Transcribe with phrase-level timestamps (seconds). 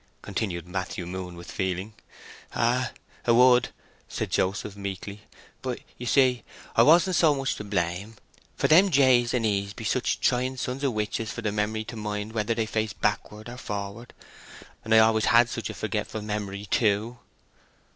[0.23, 1.93] continued Matthew Moon with feeling.
[2.55, 3.69] "Ay—'a would,"
[4.09, 5.27] said Joseph, meekly.
[5.61, 6.41] "But, you see,
[6.75, 8.15] I wasn't so much to blame,
[8.55, 11.95] for them J's and E's be such trying sons o' witches for the memory to
[11.95, 14.11] mind whether they face backward or forward;
[14.83, 17.19] and I always had such a forgetful memory, too."